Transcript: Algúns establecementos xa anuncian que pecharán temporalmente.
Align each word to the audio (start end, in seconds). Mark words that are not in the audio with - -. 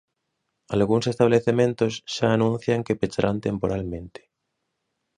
Algúns 0.75 1.05
establecementos 1.13 1.93
xa 2.13 2.27
anuncian 2.35 2.85
que 2.85 2.99
pecharán 2.99 3.37
temporalmente. 3.47 4.21